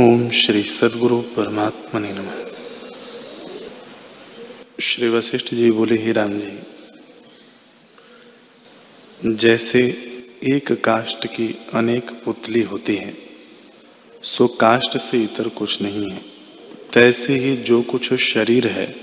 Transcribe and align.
ओम 0.00 0.30
श्री 0.30 0.62
सदगुरु 0.62 1.20
परमात्मा 1.20 2.00
ने 2.00 2.12
नम। 2.12 2.26
श्री 4.80 5.08
वशिष्ठ 5.08 5.54
जी 5.54 5.70
बोले, 5.70 5.96
ही 5.98 6.12
राम 6.12 6.40
जी, 6.40 6.58
जैसे 9.34 9.80
एक 10.54 10.72
काष्ट 10.84 11.26
की 11.26 11.60
अनेक 11.74 12.10
पुतली 12.10 12.62
होती 12.62 12.96
है, 12.96 13.16
सो 14.22 14.46
काष्ट 14.48 14.98
से 14.98 15.22
इतर 15.22 15.48
कुछ 15.48 15.82
नहीं 15.82 16.10
है। 16.10 16.22
तैसे 16.92 17.36
ही 17.36 17.56
जो 17.56 17.82
कुछ 17.82 18.14
शरीर 18.14 18.66
है, 18.66 18.94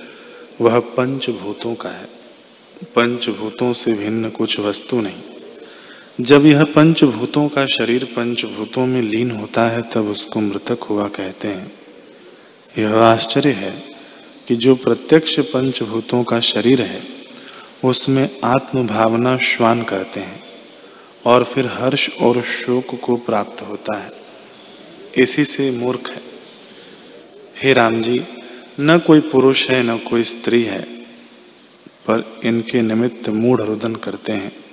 वह 0.61 0.79
पंचभूतों 0.79 1.75
का 1.75 1.89
है। 1.89 2.09
पंचभूतों 2.95 3.73
से 3.73 3.93
भिन्न 3.93 4.29
कुछ 4.29 4.59
वस्तु 4.59 5.01
नहीं। 5.01 5.36
जब 6.21 6.45
यह 6.45 6.63
पंचभूतों 6.63 7.49
का 7.49 7.65
शरीर 7.65 8.03
पंचभूतों 8.03 8.85
में 8.85 9.01
लीन 9.01 9.31
होता 9.31 9.67
है, 9.67 9.81
तब 9.81 10.07
उसको 10.07 10.39
मृतक 10.39 10.83
हुआ 10.83 11.07
कहते 11.07 11.47
हैं। 11.47 11.71
यह 12.77 12.95
आश्चर्य 12.95 13.49
है 13.49 13.83
कि 14.47 14.55
जो 14.55 14.75
प्रत्यक्ष 14.75 15.39
पंचभूतों 15.39 16.23
का 16.23 16.39
शरीर 16.39 16.81
है, 16.81 17.01
उसमें 17.85 18.29
आत्मभावना 18.43 19.37
श्वान 19.37 19.83
करते 19.83 20.19
हैं 20.19 20.43
और 21.25 21.43
फिर 21.43 21.65
हर्ष 21.67 22.09
और 22.21 22.41
शोक 22.41 22.99
को 22.99 23.15
प्राप्त 23.15 23.61
होता 23.61 23.97
है। 23.97 24.11
इसी 25.17 25.45
से 25.45 25.71
मूर्ख 25.71 26.11
है। 26.11 26.21
हे 27.63 27.73
राम 27.73 28.01
जी, 28.01 28.21
न 28.79 28.99
कोई 28.99 29.19
पुरुष 29.19 29.69
है, 29.69 29.83
न 29.83 29.97
कोई 29.97 30.23
स्त्री 30.23 30.63
है, 30.63 30.81
पर 32.07 32.39
इनके 32.45 32.81
निमित्त 32.81 33.29
मूढ़ 33.29 33.61
रुदन 33.61 33.95
करते 33.95 34.31
हैं। 34.31 34.66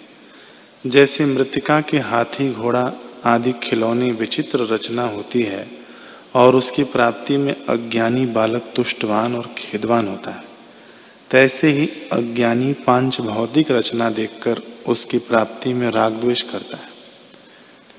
जैसे 0.87 1.27
मृतिका 1.27 1.81
के 1.81 1.99
हाथी, 1.99 2.53
घोड़ा 2.53 2.93
आदि 3.25 3.53
खिलौने 3.53 4.13
विचित्र 4.13 4.61
रचना 4.61 5.03
होती 5.03 5.43
है 5.43 5.69
और 6.35 6.57
उसकी 6.57 6.85
प्राप्ति 6.85 7.37
में 7.37 7.67
अज्ञानी 7.67 8.27
बालक 8.27 8.73
तुष्टवान 8.77 9.37
और 9.37 9.47
खेदवान 9.59 10.09
होता 10.09 10.31
है। 10.31 10.45
तैसे 11.31 11.69
ही 11.69 11.87
अज्ञानी 12.13 12.73
पाँच 12.73 13.21
भौतिक 13.21 13.71
रचना 13.71 14.11
देखकर 14.11 14.63
उसकी 14.89 15.19
प्राप्ति 15.19 15.73
में 15.73 15.91
राग 15.91 16.13
द्वेष 16.13 16.43
करता 16.43 16.77
है। 16.77 16.95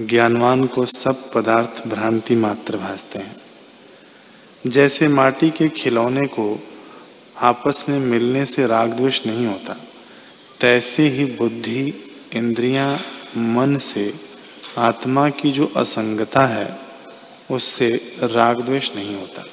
ज्ञानवान 0.08 0.66
को 0.66 0.86
सब 0.86 1.31
पदार्थ 1.31 1.88
भ्रांति 1.88 2.36
मात्र 2.36 2.78
भासते 2.78 3.20
हैं। 3.20 3.36
जैसे 4.68 5.08
माटी 5.08 5.50
के 5.50 5.68
खिलौने 5.70 6.28
को 6.28 6.64
आपस 7.38 7.86
में 7.90 8.00
मिलने 8.00 8.46
से 8.46 8.68
राग 8.68 8.94
द्वेष 8.94 9.26
नहीं 9.26 9.46
होता, 9.46 9.78
तैसे 10.62 11.08
ही 11.09 11.26
बुद्धि 11.26 11.94
इंद्रियाँ 12.34 12.98
मन 13.38 13.78
से 13.78 14.14
आत्मा 14.78 15.30
की 15.30 15.52
जो 15.52 15.72
असंगता 15.76 16.45
है 16.45 16.80
उससे 17.52 18.18
राग 18.23 18.62
द्वेष 18.62 18.95
नहीं 18.95 19.16
होता। 19.16 19.44